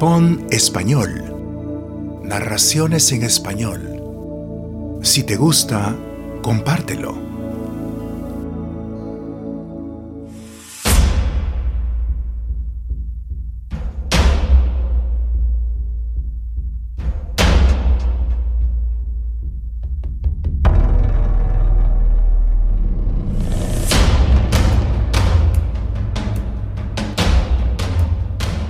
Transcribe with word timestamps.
Pon 0.00 0.46
español. 0.50 2.22
Narraciones 2.22 3.12
en 3.12 3.22
español. 3.22 4.98
Si 5.02 5.24
te 5.24 5.36
gusta, 5.36 5.94
compártelo. 6.42 7.29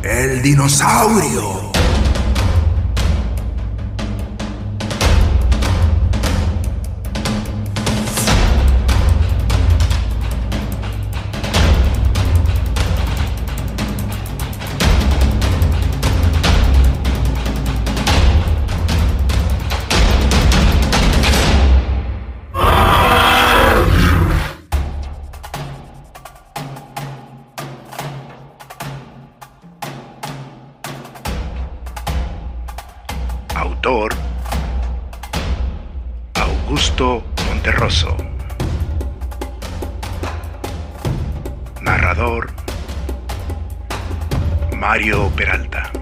El 0.03 0.41
dinosaurio. 0.41 1.70
Autor 33.61 34.15
Augusto 36.33 37.23
Monterroso. 37.47 38.17
Narrador 41.83 42.53
Mario 44.79 45.31
Peralta. 45.37 45.93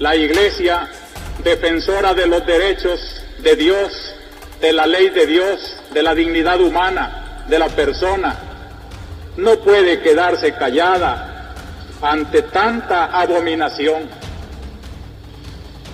La 0.00 0.16
Iglesia, 0.16 0.90
defensora 1.44 2.14
de 2.14 2.26
los 2.26 2.44
derechos 2.44 3.22
de 3.44 3.54
Dios, 3.54 4.16
de 4.60 4.72
la 4.72 4.86
ley 4.88 5.10
de 5.10 5.26
Dios, 5.28 5.76
de 5.94 6.02
la 6.02 6.16
dignidad 6.16 6.60
humana, 6.60 7.17
de 7.48 7.58
la 7.58 7.68
persona 7.68 8.36
no 9.36 9.56
puede 9.60 10.00
quedarse 10.00 10.52
callada 10.54 11.54
ante 12.02 12.42
tanta 12.42 13.06
abominación. 13.06 14.08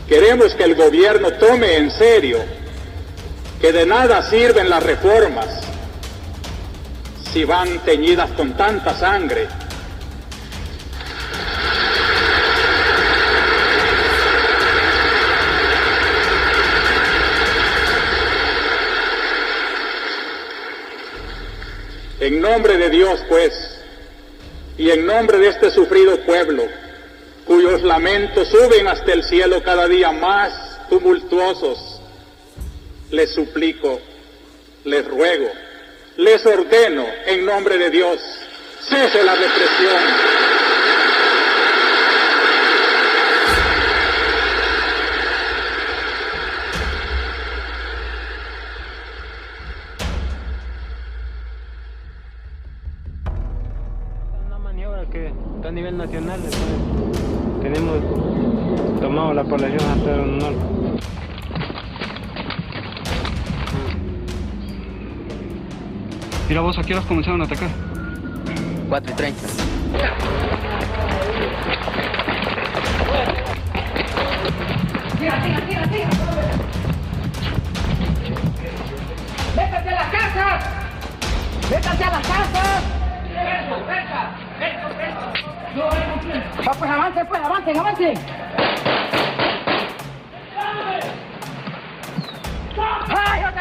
Queremos 0.08 0.54
que 0.54 0.64
el 0.64 0.74
gobierno 0.74 1.32
tome 1.32 1.76
en 1.76 1.90
serio 1.90 2.38
que 3.60 3.72
de 3.72 3.86
nada 3.86 4.22
sirven 4.22 4.68
las 4.68 4.82
reformas 4.82 5.46
si 7.32 7.44
van 7.44 7.78
teñidas 7.80 8.30
con 8.30 8.52
tanta 8.52 8.94
sangre 8.94 9.48
En 22.24 22.40
nombre 22.40 22.78
de 22.78 22.88
Dios, 22.88 23.20
pues, 23.28 23.52
y 24.78 24.88
en 24.88 25.04
nombre 25.04 25.36
de 25.36 25.48
este 25.48 25.70
sufrido 25.70 26.18
pueblo, 26.24 26.64
cuyos 27.44 27.82
lamentos 27.82 28.48
suben 28.48 28.88
hasta 28.88 29.12
el 29.12 29.22
cielo 29.24 29.62
cada 29.62 29.86
día 29.86 30.10
más 30.10 30.80
tumultuosos, 30.88 32.00
les 33.10 33.34
suplico, 33.34 34.00
les 34.84 35.06
ruego, 35.06 35.50
les 36.16 36.46
ordeno 36.46 37.04
en 37.26 37.44
nombre 37.44 37.76
de 37.76 37.90
Dios, 37.90 38.18
cese 38.80 39.22
la 39.22 39.34
represión. 39.34 40.43
Norte. 60.38 60.58
Mira 66.48 66.60
vos, 66.60 66.78
¿a 66.78 66.82
qué 66.82 66.92
horas 66.92 67.06
comenzaron 67.06 67.40
a 67.40 67.44
atacar? 67.44 67.70
4 68.88 69.12
y 69.12 69.16
30. 69.16 69.40
Tira, 75.18 75.42
tira, 75.42 75.66
tira, 75.66 75.86
tira. 75.88 76.08
¡Métete 79.56 79.88
a 79.88 79.94
las 79.94 80.10
casas! 80.10 80.64
¡Métete 81.70 82.04
a 82.04 82.10
las 82.10 82.26
casas! 82.28 82.82
Va, 86.66 86.72
pues 86.72 86.90
avance, 86.90 87.24
pues 87.24 87.40
avancen, 87.40 87.78
avancen. 87.78 88.43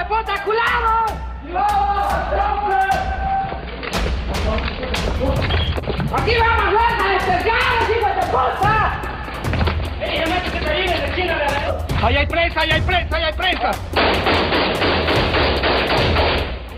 De 0.03 0.09
puta, 0.09 0.43
culado! 0.43 1.05
¡Aquí 6.15 6.35
vamos, 6.39 6.73
lanza, 6.73 7.09
despergados, 7.09 7.89
hijo 7.89 8.07
de 8.07 8.25
puta! 8.27 9.01
¡Ahí 12.05 12.15
hay 12.17 12.25
presa, 12.25 12.61
ahí 12.61 12.71
hay 12.71 12.81
presa, 12.81 13.15
ahí 13.15 13.23
hay 13.23 13.33
presa! 13.33 13.71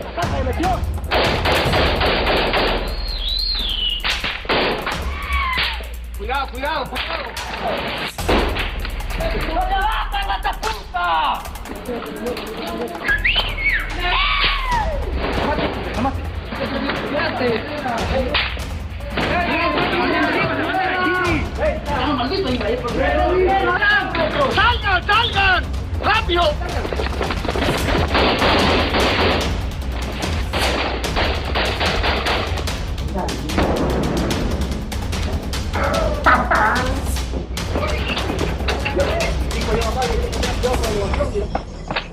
¡La 0.04 0.10
casa 0.20 0.36
de 0.36 0.44
metió! 0.44 0.70
Cuidado, 6.18 6.46
cuidado, 6.48 6.90
cuidado. 6.90 7.24
¡No 9.54 9.60
te 9.60 9.74
vas, 9.74 10.06
esta 12.86 13.15
puta! 17.26 17.46
¡Salgan, 24.54 25.02
salgan! 25.06 25.64
¡Rápido! 26.02 26.42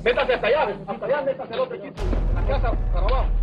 Métase 0.03 0.33
hasta 0.33 0.47
allá, 0.47 0.67
hasta 0.87 1.05
allá, 1.05 1.21
métase 1.21 1.53
el 1.53 1.59
otro 1.59 1.75
equipo. 1.75 2.01
La 2.35 2.45
casa 2.45 2.71
para 2.93 3.05
abajo. 3.05 3.42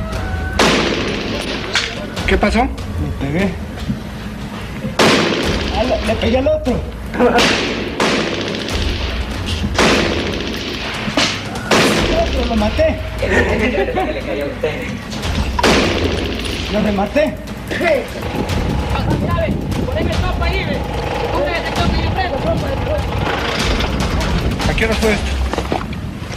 ¿Qué 2.31 2.37
pasó? 2.37 2.61
Le 2.61 3.27
pegué. 3.27 3.51
le 6.07 6.15
pegué 6.15 6.37
al 6.37 6.47
otro. 6.47 6.73
Otro 12.23 12.45
lo 12.47 12.55
maté. 12.55 12.95
Lo 16.71 16.81
rematé. 16.81 17.33
Le. 17.77 18.03
¿A 24.69 24.73
qué 24.73 24.85
hora 24.85 24.95
fue 24.95 25.11
esto? 25.11 25.31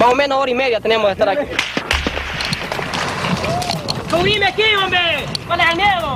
Más 0.00 0.08
o 0.10 0.14
menos 0.16 0.38
hora 0.40 0.50
y 0.50 0.54
media 0.54 0.80
tenemos 0.80 1.06
de 1.06 1.12
estar 1.12 1.28
aquí. 1.28 1.46
¡Subime 4.16 4.46
aquí, 4.46 4.62
hombre! 4.80 5.26
¿Cuál 5.44 5.60
es 5.60 5.70
el 5.70 5.76
miedo? 5.76 6.13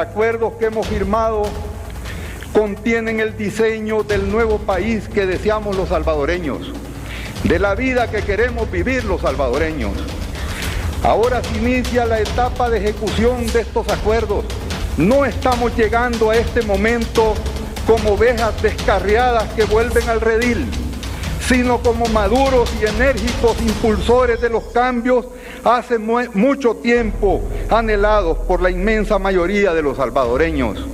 Acuerdos 0.00 0.54
que 0.58 0.66
hemos 0.66 0.86
firmado 0.86 1.42
contienen 2.52 3.20
el 3.20 3.36
diseño 3.36 4.02
del 4.02 4.30
nuevo 4.30 4.58
país 4.58 5.08
que 5.08 5.26
deseamos 5.26 5.76
los 5.76 5.90
salvadoreños, 5.90 6.72
de 7.44 7.58
la 7.58 7.74
vida 7.74 8.10
que 8.10 8.22
queremos 8.22 8.70
vivir 8.70 9.04
los 9.04 9.20
salvadoreños. 9.20 9.92
Ahora 11.02 11.42
se 11.42 11.58
inicia 11.58 12.04
la 12.06 12.20
etapa 12.20 12.68
de 12.68 12.78
ejecución 12.78 13.46
de 13.52 13.60
estos 13.60 13.88
acuerdos. 13.88 14.44
No 14.96 15.24
estamos 15.24 15.76
llegando 15.76 16.30
a 16.30 16.36
este 16.36 16.62
momento 16.62 17.34
como 17.86 18.12
ovejas 18.12 18.60
descarriadas 18.62 19.44
que 19.54 19.64
vuelven 19.64 20.08
al 20.08 20.20
redil, 20.20 20.66
sino 21.46 21.78
como 21.78 22.06
maduros 22.06 22.70
y 22.80 22.86
enérgicos 22.86 23.60
impulsores 23.60 24.40
de 24.40 24.50
los 24.50 24.64
cambios 24.64 25.26
hace 25.64 25.98
mu- 25.98 26.30
mucho 26.34 26.76
tiempo 26.76 27.42
anhelados 27.70 28.38
por 28.38 28.60
la 28.62 28.70
inmensa 28.70 29.18
mayoría 29.18 29.72
de 29.74 29.82
los 29.82 29.96
salvadoreños. 29.96 30.86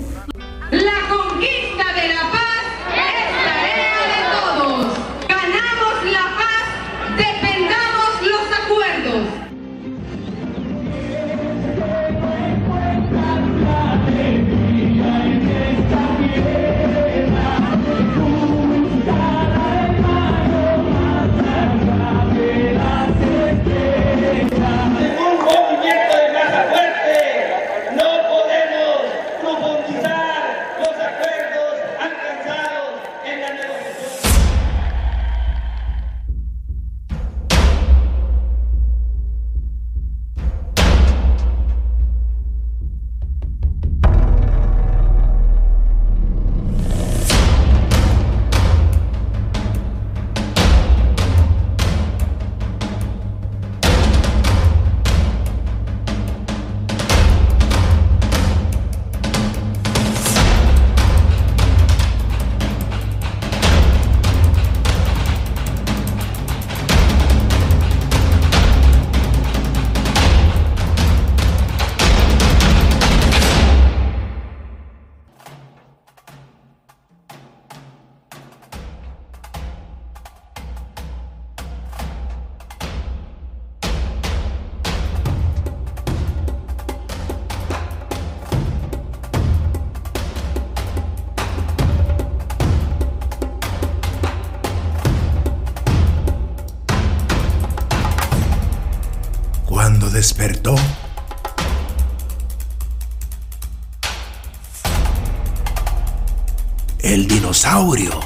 El 107.02 107.28
dinosaurio. 107.28 108.18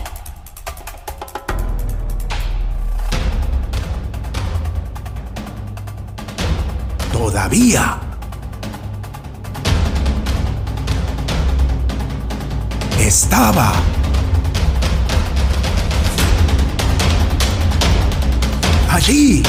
Todavía. 7.12 7.98
Estaba. 12.98 13.72
Allí. 18.88 19.43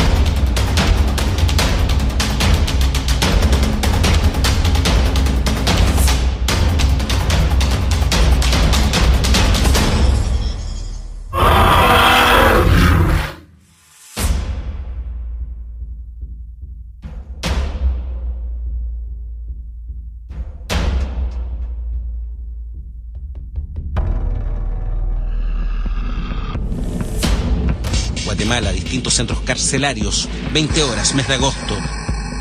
Guatemala, 28.42 28.72
distintos 28.72 29.14
centros 29.14 29.42
carcelarios, 29.42 30.28
20 30.52 30.82
horas, 30.82 31.14
mes 31.14 31.28
de 31.28 31.36
agosto. 31.36 31.78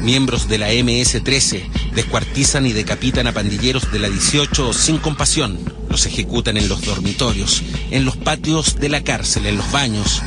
Miembros 0.00 0.48
de 0.48 0.56
la 0.56 0.72
MS-13 0.72 1.92
descuartizan 1.92 2.64
y 2.64 2.72
decapitan 2.72 3.26
a 3.26 3.32
pandilleros 3.32 3.92
de 3.92 3.98
la 3.98 4.08
18 4.08 4.72
sin 4.72 4.96
compasión. 4.96 5.58
Los 5.90 6.06
ejecutan 6.06 6.56
en 6.56 6.70
los 6.70 6.80
dormitorios, 6.80 7.62
en 7.90 8.06
los 8.06 8.16
patios 8.16 8.80
de 8.80 8.88
la 8.88 9.04
cárcel, 9.04 9.44
en 9.44 9.58
los 9.58 9.70
baños. 9.72 10.22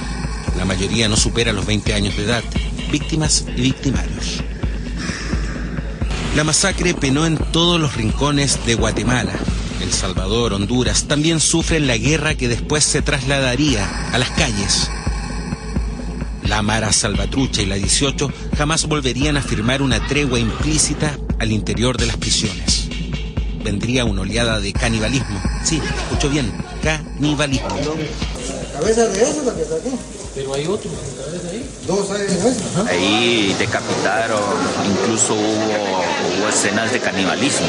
La 0.60 0.66
mayoría 0.66 1.10
no 1.10 1.18
supera 1.18 1.52
los 1.54 1.66
20 1.66 1.96
años 1.96 2.18
de 2.18 2.26
edad. 2.26 2.44
Víctimas 2.92 3.46
y 3.58 3.62
victimarios. 3.62 4.44
La 6.36 6.44
masacre 6.44 6.94
penó 6.94 7.26
en 7.26 7.38
todos 7.52 7.82
los 7.82 7.96
rincones 7.96 8.64
de 8.68 8.76
Guatemala. 8.76 9.34
El 9.82 9.92
Salvador, 9.92 10.54
Honduras 10.54 11.06
también 11.06 11.40
sufren 11.40 11.88
la 11.88 11.98
guerra 11.98 12.36
que 12.36 12.48
después 12.48 12.84
se 12.84 13.02
trasladaría 13.02 14.12
a 14.12 14.20
las 14.20 14.30
calles. 14.30 14.88
La 16.54 16.62
Mara 16.62 16.94
Salvatrucha 16.94 17.64
y 17.64 17.66
la 17.66 17.78
18 17.78 18.32
jamás 18.56 18.86
volverían 18.86 19.38
a 19.38 19.42
firmar 19.42 19.82
una 19.82 20.06
tregua 20.08 20.38
implícita 20.38 21.18
al 21.40 21.52
interior 21.52 21.98
de 21.98 22.06
las 22.06 22.16
prisiones. 22.18 22.90
Vendría 23.64 24.06
una 24.06 24.22
oleada 24.22 24.60
de 24.60 24.72
canibalismo. 24.72 25.42
Sí, 25.64 25.82
escucho 25.82 26.30
bien, 26.30 26.54
canibalismo. 26.84 27.70
cabeza 28.72 29.08
de 29.08 29.24
ese 29.24 29.44
la 29.44 29.56
que 29.56 29.64
está 29.64 29.78
aquí. 29.78 29.90
Pero 30.36 30.54
hay 30.54 30.68
otros 30.68 30.94
cabeza 31.26 31.50
ahí. 31.50 31.68
Dos 31.88 32.12
hay 32.12 32.22
en. 32.22 32.88
Ahí 32.88 33.56
decapitaron, 33.58 34.44
incluso 34.92 35.34
hubo, 35.34 36.04
hubo 36.38 36.50
escenas 36.50 36.92
de 36.92 37.00
canibalismo. 37.00 37.66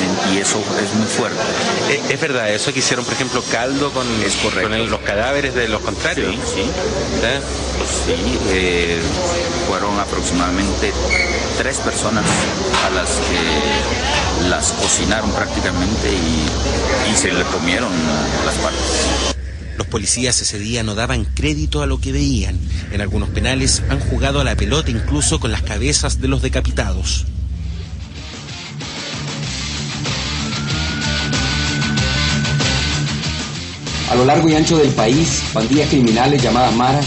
Eh, 0.00 0.34
Y 0.34 0.38
eso 0.38 0.62
es 0.82 0.94
muy 0.94 1.06
fuerte. 1.06 1.38
Eh, 1.90 2.00
¿Es 2.10 2.20
verdad 2.20 2.50
eso 2.50 2.72
que 2.72 2.78
hicieron, 2.78 3.04
por 3.04 3.14
ejemplo, 3.14 3.42
caldo 3.50 3.90
con, 3.92 4.06
con 4.62 4.72
el- 4.74 4.86
los 4.88 5.00
cadáveres 5.00 5.54
de 5.54 5.68
los 5.68 5.80
contrarios? 5.82 6.34
Sí, 6.34 6.62
sí. 6.62 6.70
Sí, 8.06 8.14
eh, 8.50 9.00
fueron 9.68 9.98
aproximadamente 9.98 10.92
tres 11.58 11.78
personas 11.78 12.24
a 12.86 12.90
las 12.90 13.08
que 13.10 14.48
las 14.48 14.72
cocinaron 14.72 15.30
prácticamente 15.32 16.10
y, 16.12 17.12
y 17.12 17.16
se 17.16 17.32
le 17.32 17.42
comieron 17.44 17.90
las 18.46 18.54
partes. 18.56 19.36
Los 19.76 19.86
policías 19.86 20.40
ese 20.40 20.58
día 20.58 20.82
no 20.82 20.94
daban 20.94 21.24
crédito 21.24 21.82
a 21.82 21.86
lo 21.86 22.00
que 22.00 22.12
veían. 22.12 22.58
En 22.92 23.00
algunos 23.00 23.30
penales 23.30 23.82
han 23.88 23.98
jugado 23.98 24.40
a 24.40 24.44
la 24.44 24.54
pelota 24.54 24.90
incluso 24.90 25.40
con 25.40 25.50
las 25.52 25.62
cabezas 25.62 26.20
de 26.20 26.28
los 26.28 26.42
decapitados. 26.42 27.26
A 34.10 34.16
lo 34.16 34.24
largo 34.24 34.48
y 34.48 34.54
ancho 34.56 34.76
del 34.76 34.90
país, 34.90 35.40
pandillas 35.52 35.88
criminales 35.88 36.42
llamadas 36.42 36.74
maras 36.74 37.06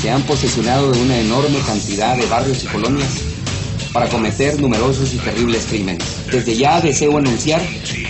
se 0.00 0.10
han 0.10 0.22
posesionado 0.22 0.92
de 0.92 1.00
una 1.00 1.18
enorme 1.18 1.58
cantidad 1.66 2.16
de 2.16 2.24
barrios 2.26 2.62
y 2.62 2.68
colonias 2.68 3.10
para 3.92 4.08
cometer 4.08 4.60
numerosos 4.60 5.12
y 5.12 5.18
terribles 5.18 5.66
crímenes. 5.66 6.04
Desde 6.30 6.54
ya 6.54 6.80
deseo 6.80 7.18
anunciar 7.18 7.60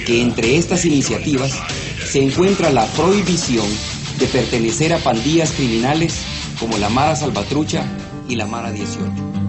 que 0.06 0.20
entre 0.20 0.58
estas 0.58 0.84
iniciativas 0.84 1.52
se 2.06 2.22
encuentra 2.22 2.70
la 2.70 2.84
prohibición 2.88 3.66
de 4.18 4.26
pertenecer 4.26 4.92
a 4.92 4.98
pandillas 4.98 5.52
criminales 5.52 6.14
como 6.60 6.76
la 6.76 6.90
Mara 6.90 7.16
Salvatrucha 7.16 7.84
y 8.28 8.36
la 8.36 8.46
Mara 8.46 8.70
18. 8.70 9.43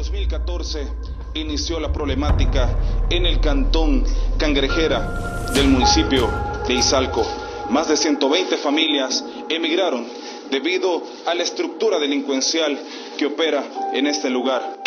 2014 0.00 0.88
inició 1.34 1.78
la 1.78 1.92
problemática 1.92 2.74
en 3.10 3.26
el 3.26 3.38
cantón 3.38 4.02
Cangrejera 4.38 5.50
del 5.52 5.68
municipio 5.68 6.26
de 6.66 6.72
Izalco. 6.72 7.22
Más 7.68 7.86
de 7.88 7.98
120 7.98 8.56
familias 8.56 9.22
emigraron 9.50 10.06
debido 10.50 11.02
a 11.26 11.34
la 11.34 11.42
estructura 11.42 11.98
delincuencial 11.98 12.80
que 13.18 13.26
opera 13.26 13.62
en 13.92 14.06
este 14.06 14.30
lugar. 14.30 14.82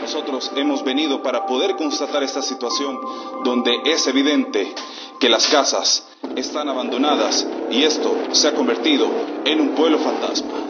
Nosotros 0.00 0.52
hemos 0.54 0.84
venido 0.84 1.24
para 1.24 1.44
poder 1.44 1.74
constatar 1.74 2.22
esta 2.22 2.40
situación 2.40 3.00
donde 3.44 3.72
es 3.86 4.06
evidente 4.06 4.72
que 5.18 5.28
las 5.28 5.48
casas 5.48 6.04
están 6.36 6.68
abandonadas 6.68 7.48
y 7.68 7.82
esto 7.82 8.16
se 8.30 8.46
ha 8.46 8.54
convertido 8.54 9.08
en 9.44 9.60
un 9.60 9.70
pueblo 9.70 9.98
fantasma. 9.98 10.61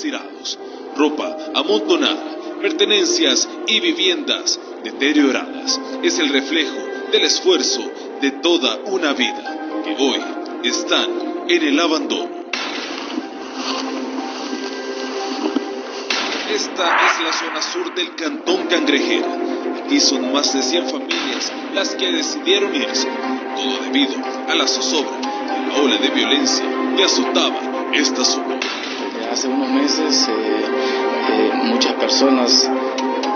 Tirados, 0.00 0.58
ropa 0.96 1.36
amontonada, 1.54 2.36
pertenencias 2.60 3.48
y 3.66 3.80
viviendas 3.80 4.58
deterioradas. 4.82 5.80
Es 6.02 6.18
el 6.18 6.30
reflejo 6.30 6.76
del 7.12 7.24
esfuerzo 7.24 7.82
de 8.20 8.30
toda 8.30 8.78
una 8.86 9.12
vida 9.12 9.82
que 9.84 9.96
hoy 9.98 10.20
están 10.64 11.10
en 11.48 11.62
el 11.62 11.78
abandono. 11.78 12.44
Esta 16.54 16.96
es 17.06 17.20
la 17.20 17.32
zona 17.32 17.62
sur 17.62 17.94
del 17.94 18.14
cantón 18.14 18.66
Cangrejera. 18.68 19.26
Aquí 19.84 19.98
son 20.00 20.32
más 20.32 20.54
de 20.54 20.62
100 20.62 20.88
familias 20.88 21.52
las 21.74 21.94
que 21.96 22.12
decidieron 22.12 22.74
irse, 22.74 23.08
todo 23.56 23.82
debido 23.84 24.14
a 24.48 24.54
la 24.54 24.66
zozobra 24.66 25.18
y 25.20 25.68
la 25.68 25.82
ola 25.82 25.96
de 25.96 26.08
violencia 26.10 26.64
que 26.96 27.04
azotaba 27.04 27.90
esta 27.92 28.24
zona. 28.24 28.60
Hace 29.34 29.48
unos 29.48 29.68
meses 29.68 30.28
eh, 30.28 30.32
eh, 30.32 31.50
muchas 31.64 31.94
personas 31.94 32.70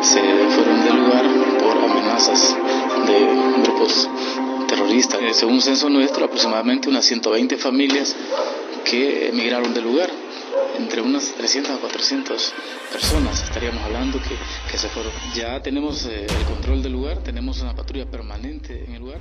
se 0.00 0.20
fueron 0.20 0.84
del 0.84 0.96
lugar 0.96 1.24
por 1.58 1.76
amenazas 1.76 2.56
de 3.04 3.62
grupos 3.64 4.08
terroristas. 4.68 5.20
Eh, 5.20 5.34
según 5.34 5.54
un 5.54 5.60
censo 5.60 5.90
nuestro, 5.90 6.26
aproximadamente 6.26 6.88
unas 6.88 7.04
120 7.04 7.56
familias 7.56 8.14
que 8.84 9.30
emigraron 9.30 9.74
del 9.74 9.82
lugar. 9.82 10.08
Entre 10.78 11.02
unas 11.02 11.32
300 11.32 11.72
a 11.72 11.78
400 11.78 12.54
personas 12.92 13.42
estaríamos 13.42 13.82
hablando 13.82 14.20
que, 14.22 14.78
se 14.78 14.88
fueron. 14.90 15.10
Ya 15.34 15.60
tenemos 15.64 16.04
el 16.04 16.28
control 16.44 16.80
del 16.80 16.92
lugar, 16.92 17.24
tenemos 17.24 17.60
una 17.60 17.74
patrulla 17.74 18.08
permanente 18.08 18.84
en 18.86 18.94
el 18.94 19.00
lugar. 19.00 19.18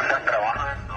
Están 0.00 0.24
trabajando. 0.24 0.94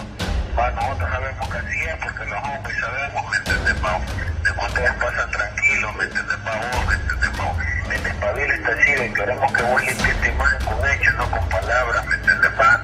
Nosotros 0.56 1.10
sabemos 1.10 1.50
que 1.50 1.58
así 1.58 1.84
es 1.84 1.96
porque 2.04 2.26
los 2.26 2.44
hombres 2.44 2.80
sabemos, 2.80 3.32
¿me 3.32 3.38
entiendes, 3.38 3.74
Pau? 3.76 4.00
De 4.02 4.54
que 4.54 4.66
ustedes 4.66 4.94
pasan 4.94 5.32
tranquilos, 5.32 5.96
¿me 5.96 6.04
entiendes, 6.04 6.38
Pau? 6.44 6.88
¿Me 6.88 6.94
entiendes, 6.94 7.30
Pau? 7.38 7.56
El 7.92 8.04
despabilo 8.04 8.54
está 8.54 8.72
así 8.72 8.92
de 8.92 9.14
queremos 9.14 9.54
que 9.54 9.64
vos 9.64 9.82
limpies 9.84 10.10
esta 10.10 10.28
imagen 10.28 10.66
con 10.66 10.90
hechos, 10.90 11.14
no 11.16 11.32
con 11.32 11.50
palabras, 11.50 12.06
¿me 12.08 12.16
entiendes, 12.16 12.52
Pau? 12.52 12.80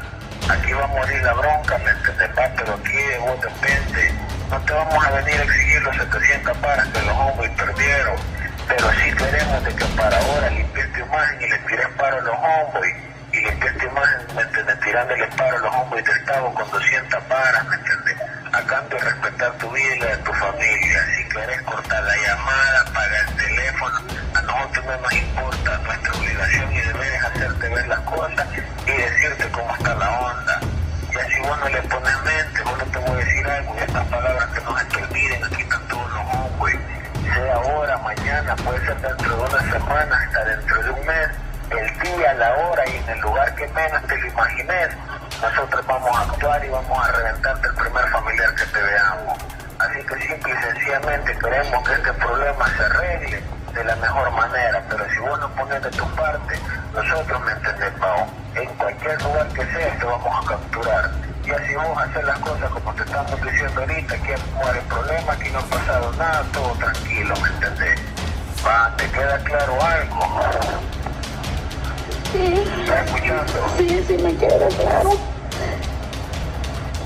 Aquí 0.50 0.74
va 0.74 0.84
a 0.84 0.88
morir 0.88 1.24
la 1.24 1.34
bronca, 1.34 1.78
¿me 1.80 1.92
entiendes, 1.92 2.30
Pau? 2.30 2.52
Pero 2.56 2.74
aquí 2.74 2.98
de 2.98 3.18
vos 3.20 3.42
depende. 3.42 4.14
No 4.50 4.60
te 4.62 4.74
vamos 4.74 5.06
a 5.06 5.12
venir 5.12 5.40
a 5.40 5.44
exigir 5.44 5.82
los 5.84 5.96
700 5.96 6.58
paras 6.58 6.94
Estado 16.30 16.54
con 16.54 16.70
200 16.70 17.24
paras, 17.24 17.68
¿me 17.70 17.76
entiendes? 17.76 18.18
A 18.54 18.62
cambio 18.62 19.00
de 19.00 19.04
respetar 19.04 19.52
tu 19.54 19.68
vida 19.72 19.96
y 19.96 20.00
la 20.00 20.06
de 20.06 20.18
tu 20.18 20.32
familia. 20.34 21.06
Si 21.18 21.24
quieres 21.24 21.62
cortar 21.64 22.04
la 22.04 22.16
llamada, 22.18 22.86
pagar 22.94 23.30
el 23.30 23.36
teléfono, 23.36 24.00
a 24.36 24.42
nosotros 24.44 24.86
no 24.86 24.98
nos 25.02 25.14
importa. 25.14 25.78
Nuestra 25.80 26.14
obligación 26.14 26.72
y 26.72 26.82
deber 26.82 27.14
es 27.14 27.24
hacerte 27.24 27.70
ver 27.70 27.88
las 27.88 28.00
cosas 28.02 28.48
y 28.86 28.92
decirte 28.92 29.50
cómo 29.50 29.76
está 29.76 29.96
la 29.96 30.20
onda. 30.20 30.60
Ya 31.12 31.26
si 31.30 31.40
vos 31.40 31.60
no 31.62 31.70
le 31.70 31.82
pones 31.82 32.22
mente, 32.22 32.62
vos 32.62 32.78
no 32.78 32.86
te 32.86 33.00
voy 33.00 33.10
a 33.10 33.26
decir 33.26 33.48
algo 33.48 33.76
y 33.76 33.80
estas 33.80 34.06
palabras 34.06 34.46
que 34.54 34.62
no 34.62 34.78
se 34.78 34.86
te 34.86 35.04
olviden, 35.04 35.44
aquí 35.46 35.62
están 35.64 35.88
todos 35.88 36.12
los 36.12 36.36
hombres. 36.36 36.80
Sea 37.34 37.56
ahora, 37.56 37.98
mañana, 37.98 38.56
puede 38.58 38.86
ser 38.86 39.02
dentro 39.02 39.36
de 39.36 39.42
una 39.42 39.72
semana, 39.72 40.16
hasta 40.16 40.46
dentro 40.46 40.84
de 40.84 40.90
un 40.92 41.08
mes 41.08 41.30
el 41.72 42.00
día, 42.00 42.34
la 42.34 42.54
hora 42.54 42.84
y 42.88 42.98
en 42.98 43.10
el 43.10 43.20
lugar 43.20 43.56
que 43.56 43.68
menos 43.68 44.02
te 44.08 44.18
lo 44.18 44.28
imagines, 44.28 44.90
nosotros 45.42 45.79
y 46.58 46.70
vamos 46.70 46.98
a 46.98 47.12
reventarte 47.12 47.68
el 47.68 47.76
primer 47.76 48.10
familiar 48.10 48.56
que 48.56 48.66
te 48.66 48.82
veamos. 48.82 49.38
Así 49.78 50.04
que 50.04 50.16
simple 50.28 50.52
y 50.52 50.64
sencillamente 50.64 51.38
queremos 51.38 51.88
que 51.88 51.94
este 51.94 52.14
problema 52.14 52.66
se 52.76 52.84
arregle 52.86 53.44
de 53.72 53.84
la 53.84 53.96
mejor 53.98 54.32
manera, 54.32 54.84
pero 54.90 55.06
si 55.12 55.20
vos 55.20 55.40
no 55.40 55.50
pones 55.50 55.84
de 55.84 55.92
tu 55.92 56.06
parte, 56.16 56.60
nosotros 56.96 57.42
me 57.42 57.52
entendés, 57.52 57.92
Pau, 58.00 58.26
en 58.56 58.76
cualquier 58.78 59.22
lugar 59.22 59.48
que 59.50 59.64
sea 59.64 60.00
te 60.00 60.06
vamos 60.06 60.44
a 60.44 60.50
capturar. 60.50 61.12
Y 61.46 61.52
así 61.52 61.76
vos 61.76 61.98
hacer 62.00 62.24
las 62.26 62.40
cosas 62.40 62.70
como 62.72 62.94
te 62.96 63.04
estamos 63.04 63.42
diciendo 63.42 63.82
ahorita, 63.82 64.16
aquí 64.16 64.34
no 64.54 64.72
hay 64.72 64.82
problema, 64.82 65.34
aquí 65.34 65.50
no 65.52 65.60
ha 65.60 65.66
pasado 65.66 66.12
nada, 66.14 66.44
todo 66.52 66.72
tranquilo, 66.74 67.36
¿me 67.44 67.50
entendés? 67.50 68.00
Va, 68.66 68.92
¿te 68.98 69.08
queda 69.12 69.38
claro 69.44 69.84
algo? 69.84 70.42
Sí. 72.32 72.64
¿Estás 72.82 73.06
escuchando? 73.06 73.74
Sí, 73.78 74.04
sí 74.08 74.18
me 74.18 74.36
queda 74.36 74.68
claro. 74.68 75.39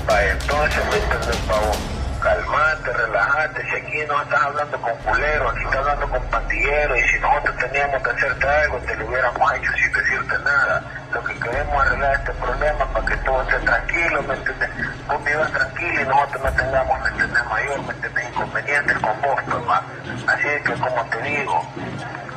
Entonces, 0.06 0.84
¿me 0.90 0.96
entendés, 0.96 1.36
Pavo? 1.48 1.72
Calmate, 2.20 2.92
relajate, 2.92 3.62
si 3.62 3.76
aquí 3.76 3.98
no 4.06 4.22
estás 4.22 4.42
hablando 4.42 4.80
con 4.80 4.96
culeros, 4.98 5.54
aquí 5.54 5.64
estás 5.64 5.76
hablando 5.76 6.08
con 6.08 6.22
pandilleros, 6.30 6.98
y 6.98 7.08
si 7.08 7.18
nosotros 7.18 7.56
teníamos 7.56 8.02
que 8.02 8.10
hacerte 8.10 8.48
algo, 8.48 8.78
te 8.78 8.96
lo 8.96 9.06
hubiéramos 9.06 9.52
hecho 9.54 9.72
sin 9.72 9.92
decirte 9.92 10.38
nada. 10.44 10.82
Lo 11.12 11.24
que 11.24 11.34
queremos 11.38 11.74
es 11.74 11.90
arreglar 11.90 12.14
este 12.14 12.32
problema 12.32 12.86
para 12.92 13.06
que 13.06 13.16
todo 13.18 13.42
esté 13.42 13.58
tranquilo, 13.60 14.22
¿me 14.22 14.34
entiendes? 14.34 14.70
Vos 15.06 15.24
vivas 15.24 15.52
tranquilo 15.52 16.00
y 16.00 16.04
nosotros 16.04 16.42
no 16.44 16.52
tengamos, 16.52 17.00
¿me 17.00 17.08
entiendes, 17.08 17.44
mayor, 17.44 17.82
¿me 17.82 17.92
entiendes, 17.94 18.24
inconvenientes 18.28 18.98
con 18.98 19.22
vos, 19.22 19.40
pues, 19.50 19.64
ma. 19.64 19.82
Así 20.26 20.48
es 20.48 20.62
que, 20.62 20.72
como 20.74 21.04
te 21.06 21.22
digo, 21.22 21.62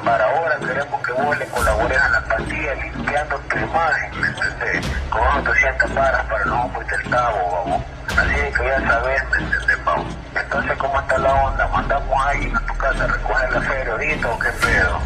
Para 0.04 0.24
ahora 0.26 0.58
queremos 0.60 1.02
que 1.06 1.12
vos 1.14 1.38
le 1.38 1.46
colabores 1.48 1.98
a 2.00 2.10
la 2.10 2.22
pandilla 2.22 2.74
limpiando 2.76 3.40
tu 3.40 3.58
imagen, 3.58 4.22
¿me 4.22 4.28
entendés? 4.28 4.86
200 5.44 5.94
varas 5.96 6.26
para 6.26 6.46
no 6.46 6.62
hombre 6.64 6.86
del 6.86 7.10
cabo, 7.10 7.38
vamos. 7.52 7.84
Así 8.18 8.36
que 8.58 8.66
ya 8.66 8.88
sabes, 8.88 9.24
¿me 9.32 9.38
entendés, 9.38 9.78
Pau? 9.84 10.04
Entonces, 10.36 10.78
¿cómo 10.78 11.00
está 11.00 11.18
la 11.18 11.34
onda? 11.34 11.68
¿Mandamos 11.68 12.26
a 12.26 12.30
alguien 12.30 12.56
a 12.56 12.60
tu 12.66 12.74
casa 12.78 13.04
a 13.04 13.08
recoger 13.08 13.52
la 13.52 13.62
feria 13.62 13.92
ahorita 13.94 14.28
o 14.30 14.40
qué 14.40 14.50
pedo? 14.50 15.00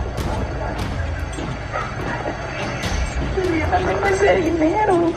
Yo 3.36 3.68
no 3.68 3.78
tengo 3.88 4.06
ese 4.08 4.36
dinero. 4.36 5.14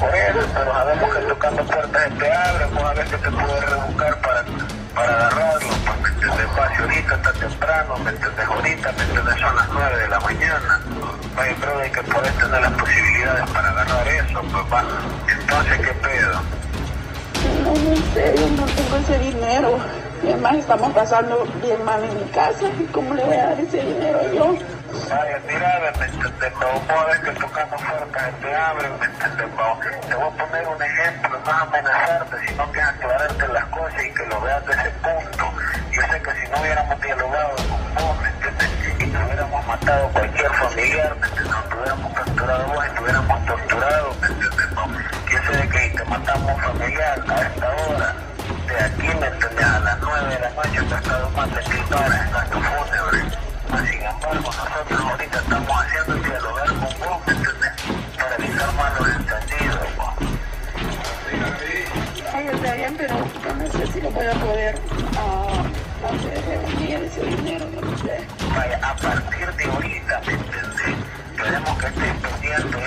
Por 0.00 0.14
eso, 0.14 0.48
pero 0.54 0.72
sabemos 0.72 1.14
que 1.14 1.20
tocando 1.22 1.64
puertas 1.64 2.18
te 2.18 2.32
abren, 2.32 2.74
vamos 2.74 2.90
a 2.90 2.94
ver 2.94 3.06
qué 3.06 3.16
te 3.18 3.30
puede 3.30 3.60
rebuscar 3.60 4.20
para, 4.20 4.44
para 4.94 5.14
agarrarlo, 5.14 5.59
pues, 6.30 6.36
¿me 6.36 6.42
entendés? 6.42 6.56
Paso 6.56 6.82
ahorita 6.82 7.14
está 7.14 7.32
temprano, 7.32 7.96
¿me 7.98 8.10
entendés? 8.10 8.46
Ahorita, 8.46 8.92
¿me 8.92 9.02
entendés? 9.02 9.40
Son 9.40 9.56
las 9.56 9.68
9 9.68 9.96
de 9.96 10.08
la 10.08 10.20
mañana. 10.20 10.80
Oye, 11.38 11.54
creo 11.60 11.78
de 11.78 11.90
que 11.90 12.02
puedes 12.02 12.34
tener 12.38 12.60
las 12.60 12.72
posibilidades 12.72 13.50
para 13.50 13.70
agarrar 13.70 14.08
eso, 14.08 14.42
va. 14.72 14.84
Entonces, 15.28 15.78
¿qué 15.78 15.92
pedo? 15.94 16.40
No, 17.64 17.74
no, 17.74 17.92
en 17.92 18.14
serio, 18.14 18.46
no 18.56 18.64
tengo 18.66 18.96
ese 18.96 19.18
dinero. 19.18 19.78
Y 20.22 20.28
además 20.28 20.56
estamos 20.56 20.92
pasando 20.92 21.46
bien 21.62 21.82
mal 21.84 22.02
en 22.04 22.14
mi 22.14 22.24
casa. 22.30 22.66
¿Y 22.78 22.84
cómo 22.92 23.14
le 23.14 23.24
voy 23.24 23.36
a 23.36 23.46
dar 23.46 23.60
ese 23.60 23.80
dinero 23.80 24.20
yo? 24.34 24.54
Vaya, 25.08 25.40
mira, 25.46 25.80
¿me 25.98 26.04
entendés? 26.04 26.52
Vos 26.54 27.06
ves 27.06 27.20
que 27.20 27.40
tocando 27.40 27.76
puertas 27.76 28.22
se 28.24 28.32
te 28.46 28.54
abren, 28.54 28.98
¿me 28.98 29.06
entendés? 29.06 29.46
Pau? 29.56 29.80
Te 29.80 30.14
voy 30.14 30.24
a 30.26 30.30
poner 30.30 30.68
un 30.68 30.82
ejemplo, 30.82 31.30
no 31.30 31.50
es 31.50 31.62
amenazarte, 31.62 32.36
sino 32.48 32.72
que 32.72 32.82
aclararte 32.82 33.48
las 33.48 33.64
cosas 33.66 34.04
y 34.04 34.10
que 34.12 34.26
lo 34.26 34.40
veas 34.42 34.66
desde 34.66 34.82
ese 34.82 34.90
punto. 34.90 35.39
No 36.50 36.60
hubiéramos 36.60 37.00
dialogado 37.00 37.56
con 37.56 37.94
vos, 37.94 38.16
¿me? 38.22 39.04
Y 39.04 39.08
te 39.08 39.24
hubiéramos 39.24 39.66
matado 39.66 40.08
cualquier 40.08 40.50
familiar, 40.52 41.16
¿me 41.20 41.28
te 41.28 41.42
hubiéramos 41.42 42.12
capturado 42.12 42.66
vos 42.66 42.84
y 42.86 42.94
te 42.94 43.02
hubiéramos 43.02 43.46
torturado, 43.46 44.14
¿me? 44.20 44.28
Yo 45.30 45.38
sé 45.46 45.56
de 45.58 45.68
que 45.68 45.90
te 45.96 46.04
matamos 46.04 46.60
familiar 46.60 47.24
a 47.28 47.40
esta 47.42 47.68
hora, 47.68 48.14
de 48.66 48.84
aquí, 48.84 49.18
¿me 49.18 49.26
entendés? 49.26 49.64
A 49.64 49.80
las 49.80 49.98
9 50.00 50.28
de 50.28 50.40
la 50.40 50.50
noche 50.50 50.82
te 50.82 50.94
estado 50.94 51.30
más 51.30 51.48
de 51.50 51.60
dólares 51.88 52.20
en 52.28 52.36
acto 52.36 52.60
fúnebre. 52.60 53.20
Sin 53.90 54.02
embargo, 54.02 54.50
nosotros 54.50 55.00
ahorita 55.00 55.38
estamos 55.38 55.70
haciendo 55.70 56.14
dialogar 56.14 56.66
con 56.66 56.80
vos, 56.80 57.26
¿me 57.26 57.32
entendés? 57.32 57.72
Para 58.18 58.34
evitar 58.36 58.72
malos 58.74 59.08
entendidos. 59.08 59.90
Ay, 62.32 62.48
está 62.52 62.74
bien, 62.74 62.96
pero 62.96 63.14
no 63.14 63.72
sé 63.72 63.86
si 63.92 64.00
lo 64.00 64.10
voy 64.10 64.26
a 64.26 64.32
poder 64.32 64.78
ah, 65.16 65.49
Vaya, 68.56 68.80
a 68.82 68.96
partir 68.96 69.46
de 69.54 69.64
ahorita, 69.64 70.20
¿me 70.26 70.32
entendés? 70.32 70.96
Queremos 71.36 71.78
que 71.78 71.86
estés 71.86 72.14
pendiente 72.16 72.79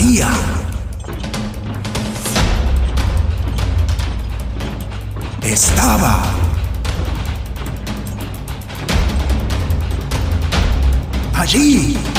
todavía 0.00 0.30
estaba 5.42 6.22
allí. 11.34 12.09